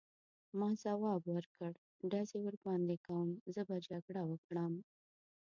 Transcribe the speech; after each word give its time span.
ما 0.59 0.69
ځواب 0.83 1.21
ورکړ: 1.35 1.71
ډزې 2.11 2.37
ورباندې 2.41 2.95
کوم، 3.05 3.29
زه 3.53 3.61
به 3.67 3.75
جګړه 3.89 4.21
وکړم. 4.31 4.73